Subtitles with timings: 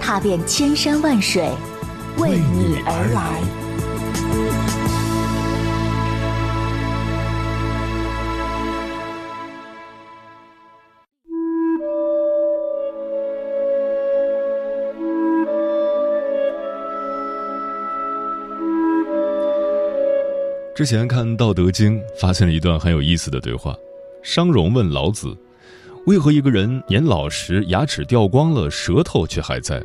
[0.00, 1.48] 踏遍千山万水，
[2.18, 3.42] 为你而来。
[20.74, 23.76] 之前看《道德经》，发现了一段很有意思的对话。
[24.22, 25.36] 商容问老子
[26.06, 29.82] ：“为何一个人年老时牙齿掉光了，舌头却还在？”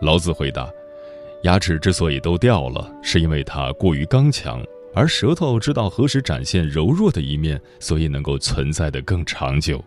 [0.00, 0.68] 老子回答
[1.44, 4.60] ：“牙齿之所以都掉了，是因为它过于刚强；
[4.94, 9.82] 而舌头知道何时展现柔弱的一面，所以能够存在的更长久。”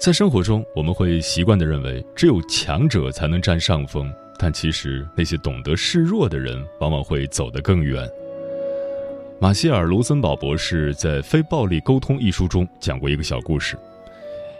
[0.00, 8.06] 在生活中，我们会习惯地认为只有强者才能占上风，但其实那些懂得示弱的人，往往会走得更远。
[9.40, 13.76] 马歇尔·卢森堡博士在《非暴力沟通》一书中讲过一个小故事：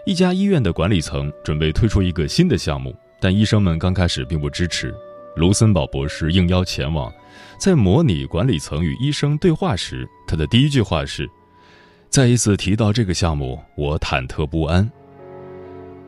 [0.05, 4.93] 一家医院的管理层准备推出一个新的项目，但医生们刚开始并不支持。
[5.35, 7.11] 卢森堡博士应邀前往，
[7.57, 11.27] 在模拟管理层与医生对话时，他的第一句话是
[12.07, 14.87] ：“再一次提到这个项目，我忐忑不安。”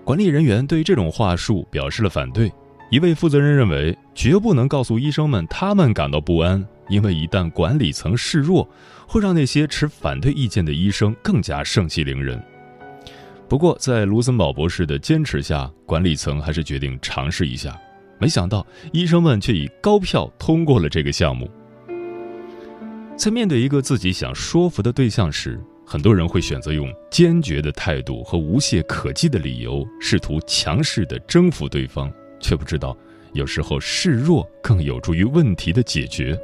[0.06, 2.52] 管理人员对这种话术表示了反对。
[2.92, 6.64] 一位负责人认为，绝不能告诉医生们他们感到不安。
[6.88, 8.70] 因为一旦管理层示弱，
[9.08, 12.42] 会让那些持反对意见的医生更加盛气凌人。
[13.50, 17.80] 不过，在卢森堡博士的坚持下，管理层还是决定尝试一下。
[18.20, 21.50] 没想到，医生们却以高票通过了这个项目。
[23.16, 32.12] 在面对一个自己想说服的对象时，很多人会选择用坚决的态度和无懈可击的理由，试图强势地征服对方，
[32.42, 32.96] 却不知道
[33.34, 36.38] 有时候示弱更有助于问题的解决。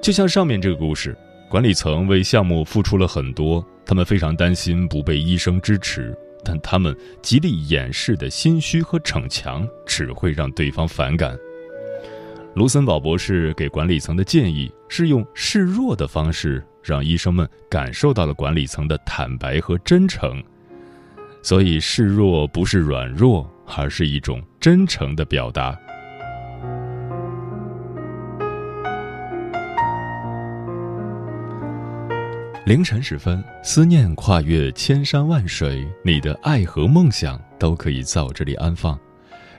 [0.00, 1.14] 就像上面这个故事，
[1.52, 11.36] 管理层为项目付出了很多，他们非常担心不被医生支持，但他们极力掩饰的心虚和逞强，只会让对方反感。
[12.54, 20.42] 卢森堡博士给管理层的建议是用示弱的方式，让医生们感受到了管理层的坦白和真诚。
[21.42, 23.46] 所以，示弱不是软弱，
[23.76, 25.78] 而是一种真诚的表达。
[32.64, 38.96] 凌晨时分，思念跨越千山万水，你的爱和梦想都可以在我这里安放。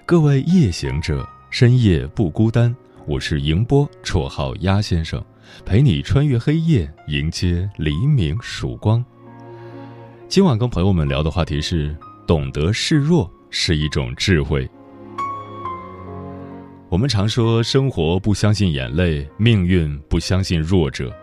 [0.06, 2.74] 各位夜行者，深夜不孤单。
[3.06, 5.22] 我是迎波，绰号鸭先生，
[5.66, 9.04] 陪你穿越黑夜，迎接黎明曙光。
[10.30, 11.94] 今晚跟朋友们聊的话题是：
[12.26, 14.66] 懂得示弱是一种智慧。
[16.88, 21.14] 我们常说，生活不相信眼泪，命运不相信弱者。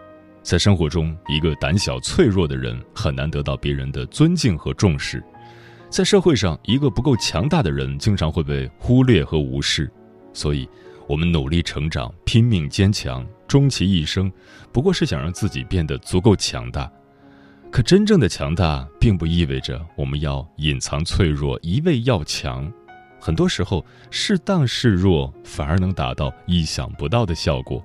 [0.42, 5.20] 在生活中，一个胆小脆弱的人很难得到别人的尊敬和重视；
[5.90, 9.90] 在社会上，一个不够强大的人经常会被忽略和无视。
[10.32, 10.68] 所以，
[11.06, 14.32] 我们努力成长，拼命坚强，终其一生，
[14.72, 16.90] 不过是想让自己变得足够强大。
[17.70, 22.72] 可真正的强大，并不意味着我们要隐藏脆弱，一味要强。
[23.20, 27.84] 很多时候，适当示弱，反而能达到意想不到的效果。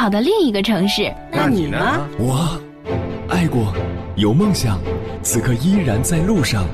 [0.00, 1.14] 跑到另一个城市。
[1.30, 1.78] 那你呢？
[2.18, 2.58] 我。
[3.28, 3.74] 爱过，
[4.16, 4.80] 有梦想，
[5.22, 6.64] 此刻依然在路上，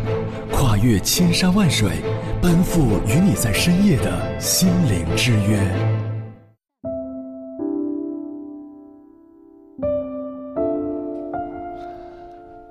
[0.53, 1.91] 跨越千山万水，
[2.41, 5.59] 奔赴与你在深夜的心灵之约。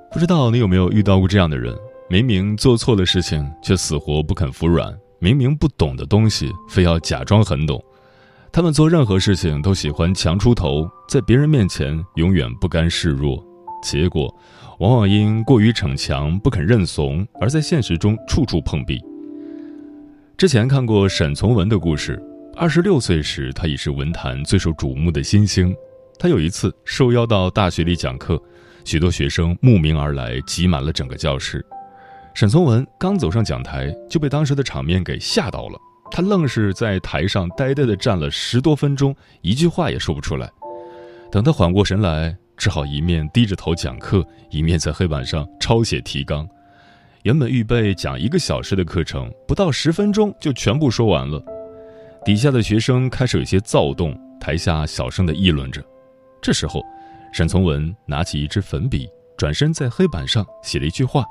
[0.10, 1.76] 不知道你有没有遇到过这样的人？
[2.10, 7.78] 明明做错了事情，却死活不肯服软；明明不懂的东西，非要假装很懂；
[8.56, 13.46] 他们做任何事情都喜欢强出头，在别人面前永远不甘示弱，
[13.84, 14.34] 结果
[14.80, 18.98] 往往因过于逞强、不肯认怂，而在现实中处处碰壁。
[20.38, 22.18] 之前看过沈从文的故事，
[22.56, 25.76] 二十六岁时，他已是文坛最受瞩目的新星。
[26.18, 28.42] 他有一次受邀到大学里讲课，
[28.86, 31.62] 许多学生慕名而来，挤满了整个教室。
[32.34, 35.78] 沈从文刚走上讲台，就被当时的场面给吓到了。
[36.12, 40.50] 他愣是在台上呆呆地站了十多分钟，一句话也说不出来。
[41.32, 46.48] 等他缓过神来，只好一面低着头讲课，一面在黑板上抄写提纲。
[47.24, 51.44] 原本预备讲一个小时的课程，不到十分钟就全部说完了。
[52.24, 55.84] 底下的学生开始有些躁动，台下小声地议论着。
[56.42, 56.82] 这时候，
[57.34, 61.26] 沈从文拿起一支粉笔，转身在黑板上写了一句话：“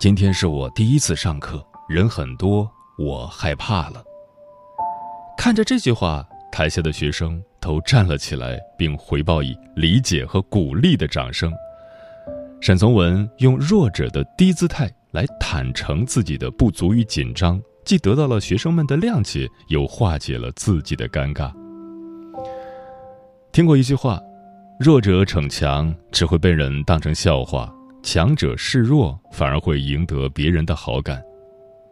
[0.00, 2.68] 今天是我第一次上课，人很多。”
[3.00, 4.04] 我害怕了。
[5.38, 11.50] 看着这句话，台下的学生都站了起来，并回报以理解和鼓励的掌声。
[12.60, 21.50] 沈从文用弱者的低姿态来坦诚自己的不足与紧张，既得到了学生们的谅解，又化解了自己的尴尬。
[23.50, 24.20] 听过一句话：
[24.78, 31.22] 弱者逞强只会被人当成笑话，强者示弱反而会赢得别人的好感。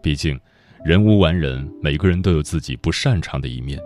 [0.02, 0.38] 毕竟。
[0.84, 3.78] 人无完人，每个人都有自己不擅长的一面。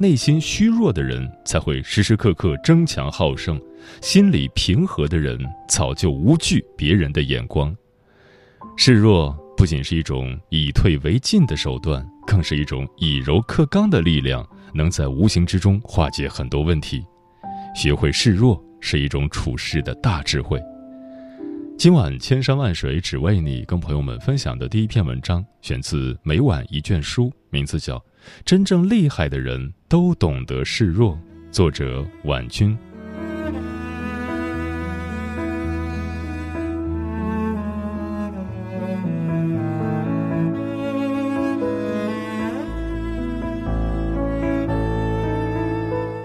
[0.00, 3.60] 内心虚弱的人才会时时刻刻争强好胜，
[4.00, 7.76] 心理平和的人早就无惧别人的眼光。
[8.76, 17.04] 示弱不仅是一种以退为进的手段，更是一种以柔克刚的力量，能在无形之中化解很多问题。
[17.74, 20.58] 学会示弱是一种处事的大智慧。
[21.78, 27.96] 今晚千山万水只为你，跟朋友们分享的第一篇文章选自《每晚一卷书》，名字叫
[28.44, 31.14] 《真正厉害的人都懂得示弱》，
[31.52, 32.76] 作者婉君。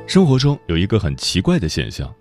[0.07, 2.11] 生活中有一个很奇怪的现象。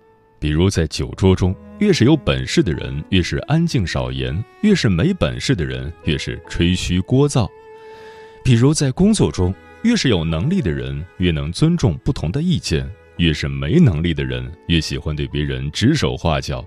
[0.43, 7.49] 比如在酒桌中，越是有本事的人越是安静少言，越是没本事的人越是吹嘘聒噪；
[8.43, 12.85] 比如在工作中，越是有能力的人越能尊重不同的意见，
[13.15, 16.61] 越是没能力的人越喜欢对别人指手画脚。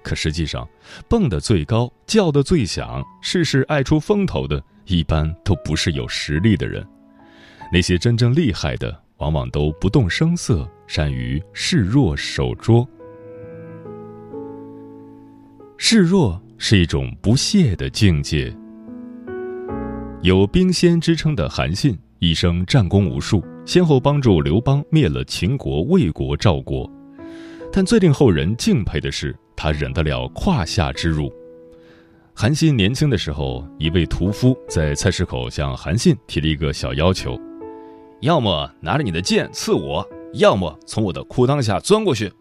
[0.00, 0.64] 可实际上，
[1.08, 6.86] 蹦得最高、叫得最响、事事爱出风头的，一般都不是有实力的人。
[7.72, 12.88] 那些真正厉害的，往往都不动声色，善于示弱守拙。
[15.80, 18.52] 示弱是一种不屑的境界。
[20.22, 26.90] 有兵仙之称的韩信，一生战功无数，先后帮助刘邦灭了秦国、魏国、赵国。
[27.72, 31.32] 但最令后人敬佩的是，他忍得了胯下之辱。
[32.34, 37.40] 韩信年轻的时候，一位屠夫在菜市口向韩信提了一个小要求：
[38.22, 40.04] 要么拿着你的剑刺我，
[40.34, 42.32] 要么从我的裤裆下钻过去。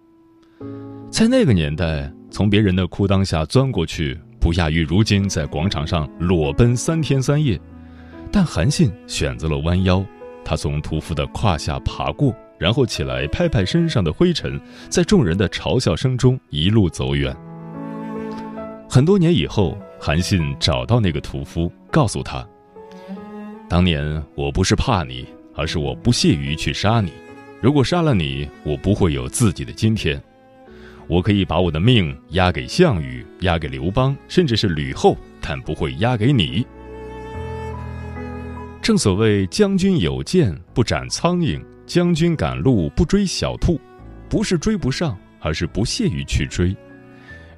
[1.12, 2.12] 在那个年代。
[2.30, 7.60] 从别人的裤裆下钻过去，不亚于如今在广场上裸奔三天三夜。
[8.32, 10.06] 但韩信选择了弯腰，
[10.44, 17.36] 他从屠夫的胯下爬过，然后起来拍拍身上的灰尘，在众人的嘲笑声中一路走远。
[18.90, 22.46] 很多年以后，韩信找到那个屠夫，告诉他
[23.70, 27.12] ：“当年我不是怕你，而是我不屑于去杀你。
[27.62, 30.22] 如果杀了你，我不会有自己的今天。”
[31.08, 36.66] 我可以把我的命押给项羽，押给刘邦，甚至是吕后，但不会押给你。
[38.82, 43.80] 正所谓将军有剑不斩苍蝇，将军赶路不追小兔，
[44.30, 46.76] 不是追不上，而是不屑于去追。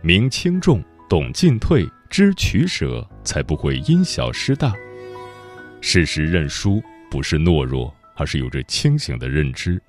[0.01, 4.73] 明轻重，懂进退，知取舍，才不会因小失大。
[5.81, 9.81] 适时认输不是懦弱，而是有着清醒的认知。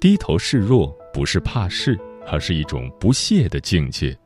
[0.00, 1.98] 低头示弱不是怕事。
[2.26, 4.16] 而是一种不懈的境界。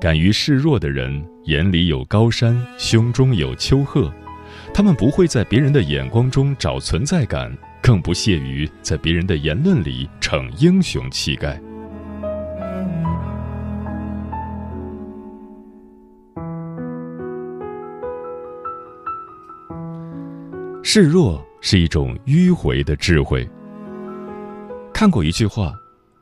[0.00, 4.12] 敢于示弱的人，眼里有高山，胸中有丘壑。
[4.74, 7.50] 他们不会在别人的眼光中找存在感，
[7.82, 11.60] 更不屑于在别人的言论里逞英雄气概。
[20.82, 23.48] 示弱是一种迂回的智慧。
[24.92, 25.72] 看过一句话。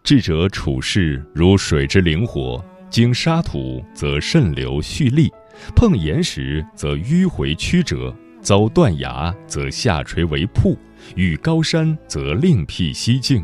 [0.04, 5.32] 智者处事如水之灵活，经沙土则渗流蓄力，
[5.74, 10.76] 碰岩石则迂回曲折，遭断崖则下垂为瀑，
[11.16, 13.42] 遇高山则另辟蹊径。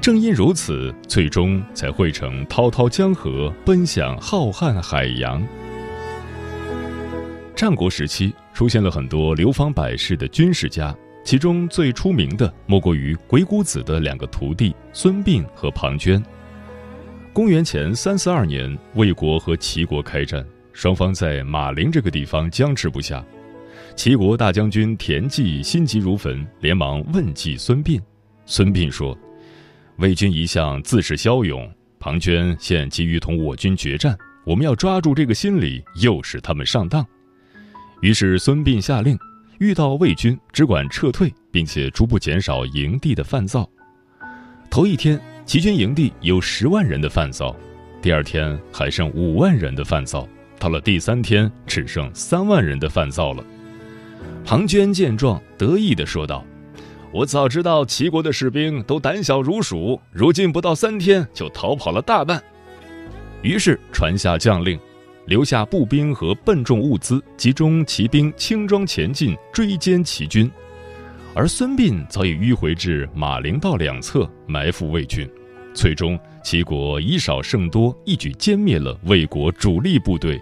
[0.00, 5.46] 正因如此，最终才汇成滔滔江河，奔向浩瀚海洋。
[7.54, 16.22] 战国时期出现了很多流芳百世的军事家，其中最出名的莫过于鬼谷子的两个徒弟孙膑和庞涓。
[17.32, 23.24] 公元前三四二年，魏国和齐国开战，双方在马陵这个地方僵持不下。
[23.96, 28.00] 齐国大将军田忌心急如焚，连忙问计孙膑。
[28.44, 29.18] 孙膑说
[29.98, 31.68] ：“魏军一向自恃骁勇，
[31.98, 37.04] 庞涓现急于同我军决战，我们要抓住这个心理，诱使他们上当。”
[38.00, 39.18] 于是孙膑下令，
[39.58, 43.68] 遇到魏军只管撤退，并且逐步减少营地的犯灶。
[44.70, 47.54] 头一天，齐军营地有十万人的犯灶；
[48.02, 53.42] 第二天还剩五万人的犯灶；到了第三天，只剩三万人的犯灶了。
[54.44, 56.44] 庞涓见状，得意地说道
[57.10, 62.42] ：“我早知道齐国的士兵都胆小如鼠，如今不到三天就逃跑了大半。”
[63.42, 64.78] 于是传下将令。
[65.26, 70.48] 留下步兵和笨重物资，集中骑兵轻装前进，追歼齐军。
[71.34, 75.28] 而孙膑早已迂回至马陵道两侧，埋伏魏军。
[75.74, 80.40] 最终，齐国以少胜多，一举歼灭了魏国主力部队。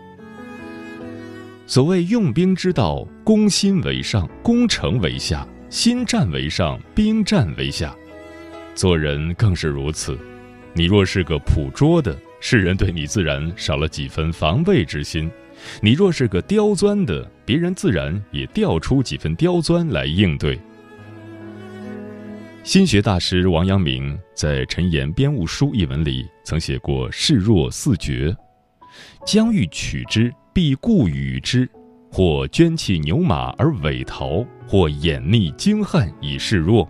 [1.66, 7.96] 所谓用兵之道，攻心为上，攻城为下；心战为上，兵战为下。
[8.74, 10.18] 做人更是如此。
[10.74, 15.30] 你若是个朴拙的，世人对你自然少了几分防备之心；
[15.80, 20.60] 你若是个刁钻的，别人自然也调出几分刁钻来应对。
[22.62, 28.36] 心学大师王阳明在《陈言编务书》一文里曾写过“示弱四绝”：
[29.26, 31.66] 将欲取之，必固与之；
[32.12, 36.86] 或捐弃牛马而伪逃；或掩匿精悍以示弱；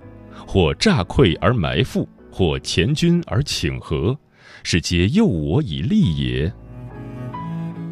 [0.48, 4.18] 或诈溃而埋伏；或前军而请和。
[4.62, 6.52] 是皆诱我以利也。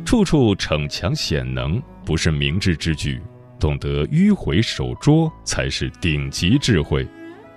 [0.04, 3.18] 处处逞强显能，不是明智之举；
[3.58, 7.06] 懂得迂回守拙，才是顶级智慧。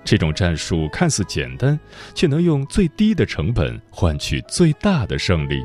[0.04, 1.78] 这种战术看似简单，
[2.14, 5.64] 却能用最低的成本换取最大的胜利。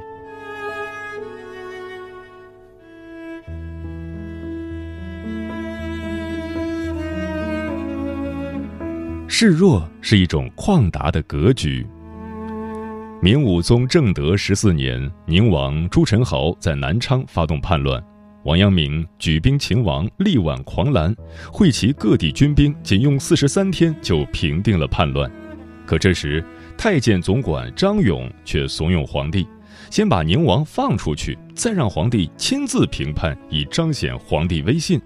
[9.29, 11.87] 示弱是一种旷达的格局。
[13.23, 18.03] 明武宗正德十四年，宁王朱宸濠在南昌发动叛乱，
[18.45, 21.15] 王阳明举兵擒王，力挽狂澜，
[21.53, 25.31] 会齐各地军兵，仅用四十三天就平定了叛乱。
[25.85, 26.43] 可这时，
[26.79, 29.47] 太监总管张勇却怂恿皇帝，
[29.91, 34.99] 先把宁王放出去，再让皇帝亲自平叛，以彰显皇帝威信。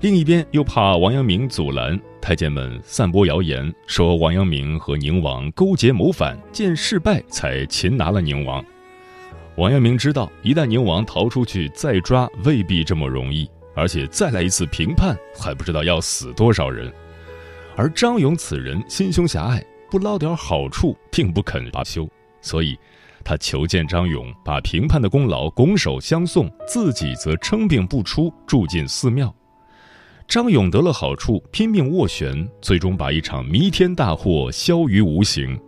[0.00, 2.00] 另一边又怕王阳明阻拦。
[2.28, 8.62] 太监们散播谣言，说王阳明和宁王勾结谋反，见事败才擒拿了宁王。
[9.56, 16.92] 王阳明知道，一旦宁王逃出去，再抓未必这么容易，而且再来一次平叛，还不知道要死多少人。
[17.74, 22.06] 而张勇此人心胸狭隘，不捞点好处，并不肯罢休，
[22.42, 22.78] 所以，
[23.24, 29.34] 他求见张勇，把平叛的功劳拱手相送，自己则称病不出，住进寺庙。
[30.28, 35.58] 张勇得了好处，拼命斡旋，最终把一场弥天大祸消于无形。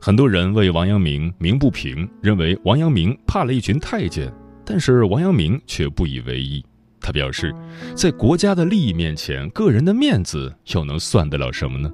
[0.00, 4.32] 很多人为王阳明鸣不平，认为王阳明怕了一群太监，
[4.64, 6.64] 但是王阳明却不以为意。
[7.02, 7.54] 他表示，
[7.94, 11.92] 在国家的利益面前，个人的面子又能算得了什么呢？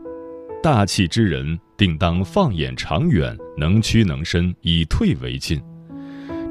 [0.62, 5.60] 大气之人，定当放眼长远，能屈能伸，以退为进。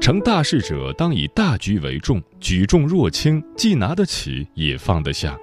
[0.06, 5.36] 成大事者当以大局为重，举重若轻，既拿得起也放得下。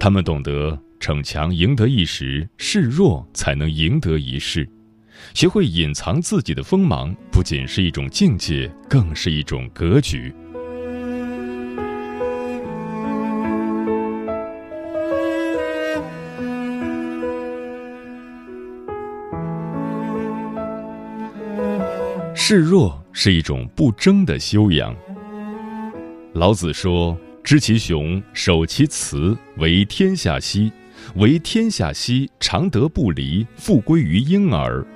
[0.00, 4.68] 他们懂得逞强赢得一时，示弱才能赢得一世。
[5.34, 10.34] 学会隐藏自己的锋芒，不仅是一种境界，更是一种格局。
[22.42, 22.98] 示弱。
[23.12, 24.96] 是一种不争的修养。
[26.32, 30.70] 老子说：“知其雄，守其雌，为天下溪；
[31.16, 34.86] 为天下溪，常德不离，复归于婴儿。”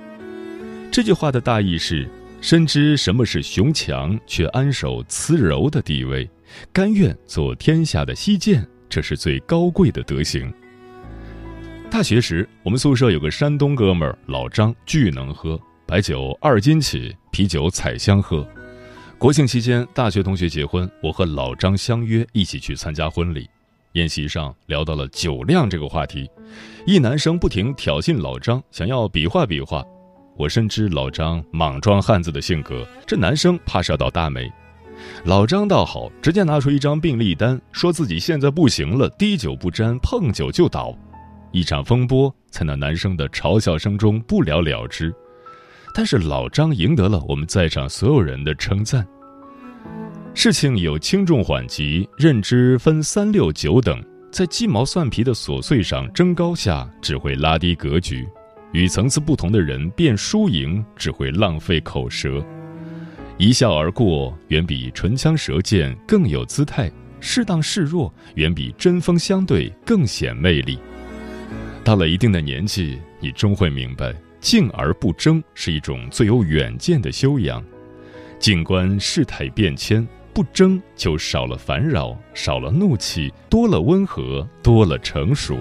[0.91, 2.09] 这句话的大意是：
[2.41, 6.27] 深知什么是雄强，却安守雌柔的地位，
[6.73, 10.51] 甘愿做天下的溪涧，这是最高贵的德行。
[11.91, 15.59] 大学时，我们宿舍有个山东哥们儿，老张，巨能喝。
[15.87, 18.45] 白酒二斤起，啤酒采香喝。
[19.19, 23.47] 国庆期间，大学同学结婚，我和老张相约一起去参加婚礼。
[23.91, 26.27] 宴席上聊到了酒量这个话题，
[26.87, 29.83] 一男生不停挑衅老张，想要比划比划。
[30.35, 34.51] 我深知老张莽撞汉子的性格，这男生怕是要倒大霉。
[35.25, 40.97] 老张倒好，直接拿出一张病历单，说自己现在不行了，滴酒不沾，碰酒就倒。
[41.51, 45.13] 一场风波在那男生的嘲笑声中不了了之。
[45.97, 49.07] 但是老张赢得了我们在场所有人的称赞。
[50.33, 58.25] 事情有轻重缓急，认知分三六九等，在鸡毛蒜皮的琐碎上争高下，只会拉低格局；
[58.73, 62.45] 与层次不同的人辩输赢，只会浪费口舌。
[63.37, 66.89] 一笑而过，远比唇枪舌剑更有姿态；
[67.21, 70.77] 适当示弱，远比针锋相对更显魅力。
[71.85, 74.13] 到了一定的年纪，你终会明白，
[74.45, 77.65] 静而不争是一种最有远见的修养。
[78.37, 80.07] 静观事态变迁。
[80.35, 85.57] 不争，就少了烦扰，少了怒气，多了温和，多了成熟。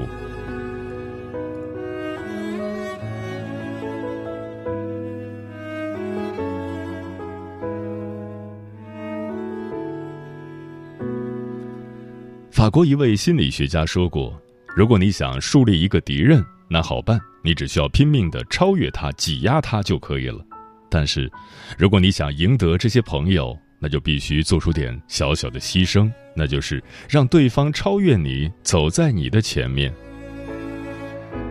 [12.51, 14.39] 法国一位心理学家说过
[14.77, 20.45] ：“如果你想树立一个敌人，那好办，你只需要拼命的超越他、挤压他就可以了。
[20.89, 21.31] 但是，
[21.77, 29.93] 如果你想赢得这些朋友，那就必须做出点小小的牺牲，那就是让对方超越你，走在你的前面。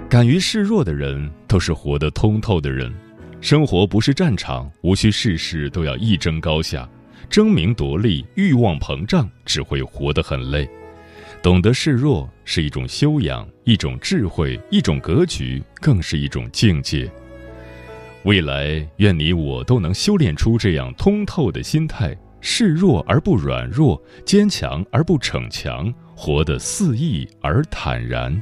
[0.10, 2.93] 敢于示弱的人，都是活得通透的人。
[3.41, 6.89] 生活不是战场，无需事事都要一争高下，
[7.29, 10.67] 争名夺利、欲望膨胀，只会活得很累。
[11.44, 17.12] 懂得示弱是一种修养，一种智慧，一种格局，更是一种境界。
[18.24, 28.42] 未来，愿你我都能修炼出这样通透的心态，示弱而不软弱，坚强而不逞强，活得肆意而坦然。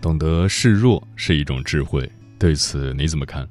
[0.00, 3.46] 懂得示弱是一种智慧，对此你怎么看？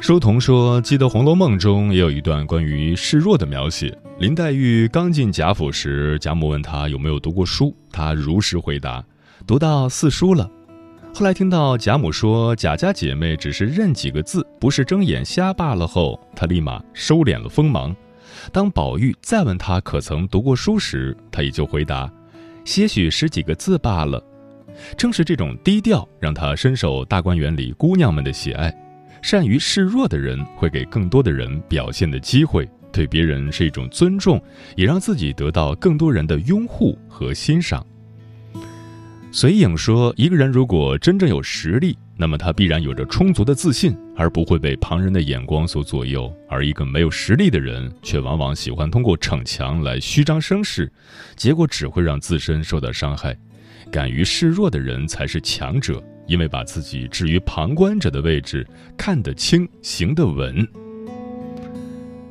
[0.00, 3.96] 书童说，记得《红楼梦》中也有一段关于示弱的描写。
[4.18, 9.04] 林黛玉刚进贾府时，贾母问她有没有读过书，她如实回答，
[9.46, 10.48] 读到四书了。
[11.14, 17.94] 后来听到贾母说贾家姐妹只是认几个字，不是睁眼瞎罢了后，她立马收敛了锋芒。
[18.52, 22.08] 当宝玉再问她可曾读过书时，她也就回答，
[22.64, 24.22] 些许十几个字罢了。
[24.96, 28.74] 正是这种低调，让他深受大观园里姑娘们的喜爱。
[29.20, 34.40] 善于示弱的人，会给更多的人表现的机会，对别人是一种尊重，
[34.76, 37.84] 也让自己得到更多人的拥护和欣赏。
[39.30, 46.32] 隋颖说：“一个人如果真正有实力，那么他必然有着充足的自信，而不会被旁人的眼光所左右。
[46.48, 50.90] 而一个没有实力的人，却往往喜欢通过逞强来虚张声势，
[51.36, 53.36] 结果只会让自身受到伤害。”
[53.90, 60.66] 敢于示弱的人才是强者，因为把自己置于旁观者的位置，看得清，行得稳。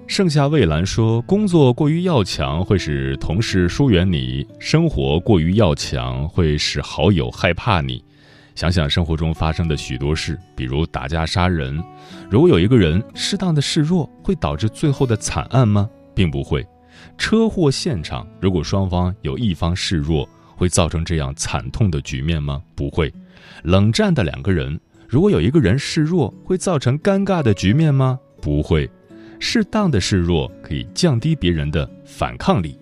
[0.08, 8.02] 盛夏蔚蓝说：“工作过于要强，会使同事疏远你；生活过于要强，会使好友害怕你。
[8.56, 11.84] 想想生活中发生的许多事，比如打架杀人，
[12.30, 15.90] 如果有一个人适当的示弱，会导致最后的惨案吗？
[16.16, 16.66] 并不会。
[17.18, 22.62] 车祸现场，如果双方有一方示弱，会造成这样惨痛的局面吗？
[22.76, 23.14] 不会。
[23.64, 28.20] 冷战的两个人，如果有一个人示弱，会造成尴尬的局面吗？
[28.42, 28.90] 不会。
[29.40, 32.78] 适当的示弱可以降低别人的反抗力。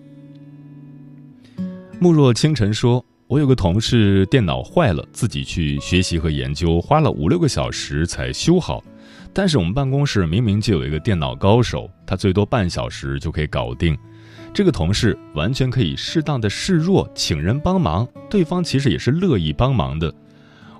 [2.00, 8.82] 慕若清晨说：“我有个同事电脑坏了，自己去学习和研究，花了五六个小时才修好。
[9.34, 13.94] 但是我们办公室明明就有一个电脑高手，他最多半小时就可以搞定。”
[14.56, 20.10] 这个同事完全可以适当的示弱，请人帮忙，对方其实也是乐意帮忙的。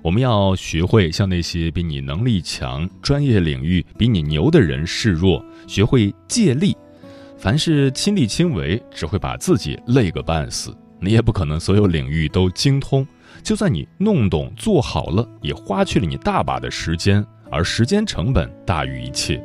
[0.01, 6.75] 我们要学会向那些比你能力强、专业领域比你牛的人示弱，学会借力。
[7.37, 10.75] 凡是亲力亲为，只会把自己累个半死。
[10.99, 13.07] 你也不可能所有领域都精通，
[13.43, 19.39] 就算你弄懂做好了，也花去了你大把的时间，而时间成本大于一切。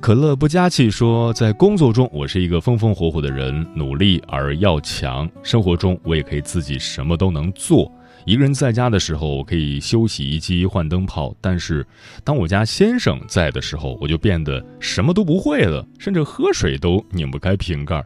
[0.00, 7.92] 可乐不加气说，在工作中我是一个风风火火的人，努力而要强；生活中我也可以自己什么都能做。
[8.24, 11.86] 一个人在家的时候，我可以修洗衣机、换灯泡；但是
[12.24, 18.02] 当我家先生在的时候，我就变得什么都不会了，甚至喝水都拧不开瓶盖。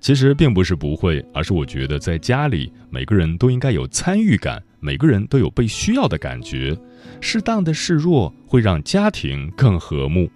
[0.00, 6.76] 其实并不是不会，而是我觉得在家里，每个人都应该有参与感，每个人都有被需要的感觉。
[7.20, 10.28] 适当的示弱会让家庭更和睦。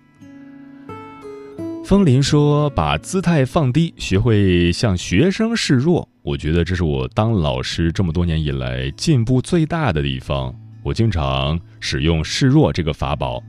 [1.84, 10.54] 风林说：“把姿态放低，学会向学生示弱。”我觉得这是我当老师这么多年以来进步最大的地方。
[10.84, 13.42] 我经常使用示弱这个法宝。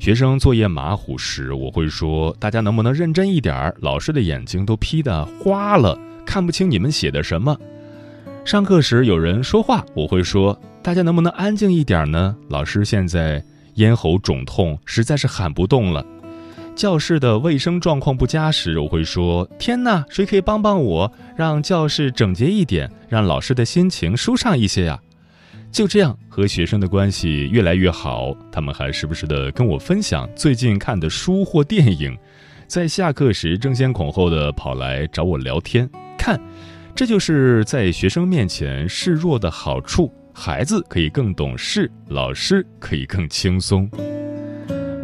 [0.00, 3.74] 学生作业马虎时，我会说：“大家能不能认真一点儿？
[3.78, 5.96] 老师的眼睛都劈得花了，
[6.26, 7.56] 看不清你们写的什么。”
[8.44, 12.36] 上课时有人说话，我会说：“大家能不能安静一点呢？
[12.48, 13.42] 老师现在
[13.74, 16.04] 咽喉肿痛，实在是喊不动了。”
[16.76, 25.00] 教室的卫生状况不佳时，我会说：“天哪，谁可以帮帮我，让教室整洁一点，让老师的心情舒畅一些呀？”
[25.72, 32.16] 就这样和学生的关系越来越好，他们还时不时的跟我分享最近看的书或电影，
[32.66, 35.88] 在下课时争先恐后的跑来找我聊天。
[36.18, 36.38] 看，
[36.94, 43.90] 这就是在学生面前示弱的好处，孩子可以更懂事，老师可以更轻松。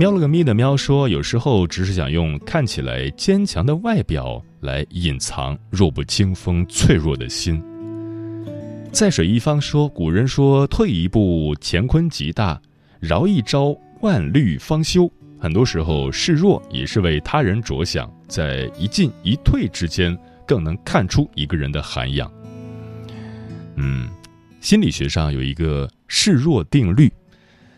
[0.02, 7.62] 喵了个咪的喵说，有时候只是想用看起来坚强的外表来隐藏弱不禁风、脆弱的心。
[8.90, 12.60] 在水一方说，古人说：“退一步，乾坤极大；
[12.98, 22.28] 饶一招，万虑方休。”很多时候，示弱也是为他人着想，在一进一退之间，更能看出一个人的涵养。
[23.76, 24.08] 嗯，
[24.60, 27.08] 心理学上有一个示弱定律：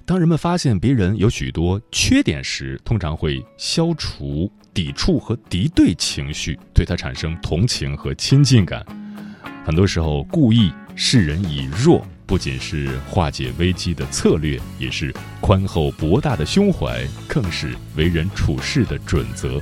[0.07, 8.85] 当人们发现别人有许多缺点时，通常会消除抵触和敌对情绪，对他产生同情和亲近感。
[9.65, 10.73] 很多时候，故意。
[10.97, 19.61] 示人以弱，不仅是化解危机的策略，也是宽厚博大的胸怀，更是为人处事的准则。